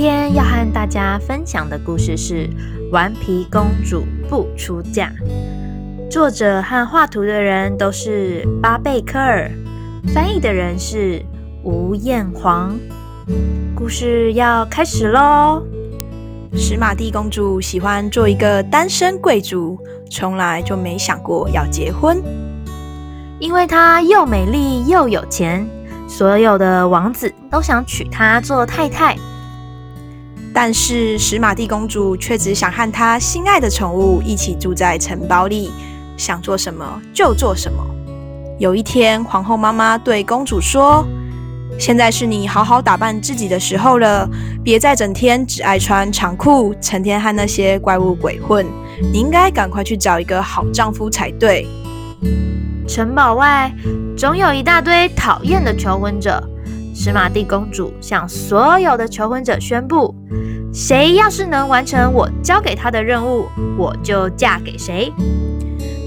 [0.00, 2.48] 天要和大家分享的故事是
[2.90, 5.12] 《顽皮公主不出嫁》，
[6.10, 9.50] 作者和画图的人都是巴贝克尔，
[10.14, 11.22] 翻译的人是
[11.62, 12.78] 吴艳煌。
[13.76, 15.62] 故事要开始喽！
[16.54, 19.78] 史玛蒂公主喜欢做一个单身贵族，
[20.10, 22.22] 从来就没想过要结婚，
[23.38, 25.68] 因为她又美丽又有钱，
[26.08, 29.14] 所有的王子都想娶她做太太。
[30.52, 35.70] 但是史玛蒂公主却只想和她心爱的宠物一起住在城堡里，
[36.16, 37.78] 想做什么就做什么。
[38.58, 41.06] 有一天，皇后妈妈对公主说
[41.78, 44.28] ：“现在是你好好打扮自己的时候了，
[44.62, 48.66] 别再整天只爱穿长裤，成天和那些怪物鬼混。
[49.12, 51.66] 你应该赶快去找一个好丈夫才对。”
[52.88, 53.72] 城堡外
[54.16, 56.42] 总有一大堆讨厌的求婚者。
[56.94, 60.14] 史玛蒂公主向所有的求婚者宣布：
[60.72, 63.46] 谁要是能完成我交给她的任务，
[63.78, 65.12] 我就嫁给谁。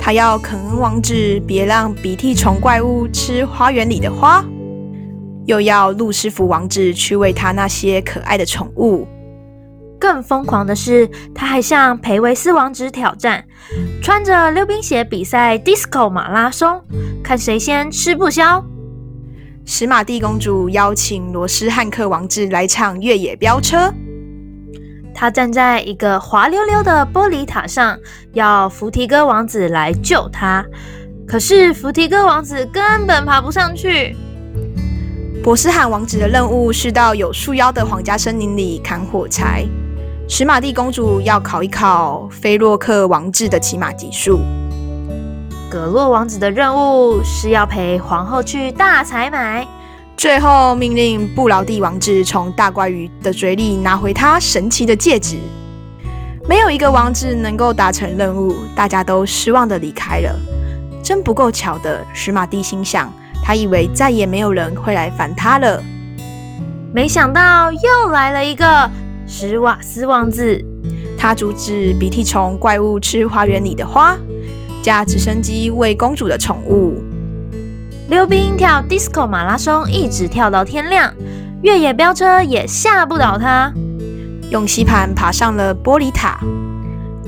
[0.00, 4.44] 她要肯恩王子别让鼻涕虫怪物吃花园里的花，
[5.46, 9.06] 又要路斯福王子去喂他那些可爱的宠物。
[10.00, 13.44] 更疯狂的是，他还向培维斯王子挑战，
[14.02, 16.80] 穿着溜冰鞋比赛 disco 马拉松，
[17.22, 18.64] 看谁先吃不消。
[19.64, 23.92] 史玛蒂公主邀请罗斯汉克王子来场越野飙车。
[25.14, 27.98] 她站在一个滑溜溜的玻璃塔上，
[28.32, 30.64] 要弗提哥王子来救她。
[31.26, 34.16] 可是弗提哥王子根本爬不上去。
[35.42, 39.64] 博斯汉王子的任务是到有树妖的皇家森林里砍火柴。
[40.28, 44.40] 史玛蒂公主要考一考菲洛克王子的骑马技术。
[45.70, 49.64] 葛洛王子的任务是要陪皇后去大采买，
[50.16, 55.38] 最后命令布劳蒂王子从大怪鱼的嘴里拿回他神奇的戒指。
[56.48, 60.36] 没有一个王子能够达成任务，大家都失望的离开了。
[61.04, 63.08] 真不够巧的，史马蒂心想，
[63.40, 65.80] 他以为再也没有人会来烦他了。
[66.92, 68.90] 没想到又来了一个
[69.24, 70.60] 史瓦斯王子，
[71.16, 74.16] 他阻止鼻涕虫怪物吃花园里的花。
[74.82, 77.02] 驾直升机喂公主的宠物，
[78.08, 81.12] 溜冰跳 disco 马拉松，一直跳到天亮。
[81.62, 83.72] 越野飙车也吓不倒他。
[84.50, 86.40] 用吸盘爬上了玻璃塔，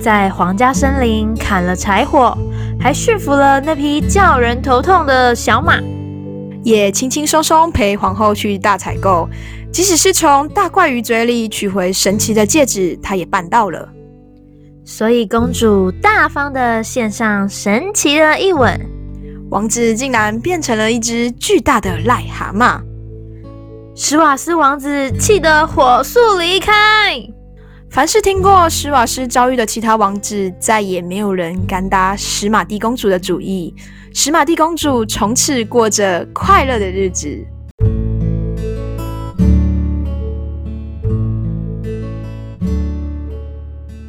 [0.00, 2.36] 在皇家森林砍了柴火，
[2.80, 5.78] 还驯服了那匹叫人头痛的小马。
[6.64, 9.28] 也轻轻松松陪皇后去大采购，
[9.70, 13.88] 即使是从大怪鱼嘴里取回神奇的戒指，他也办到了。
[14.84, 18.78] 所以，公主大方的献上神奇的一吻，
[19.48, 22.80] 王子竟然变成了一只巨大的癞蛤蟆。
[23.94, 26.72] 史瓦斯王子气得火速离开。
[27.90, 33.72] 凡是听过史瓦斯遭遇的其他王子，再也没有人敢打史玛蒂公主的主意。
[34.14, 37.28] 史玛蒂公主从此过着快乐的日子。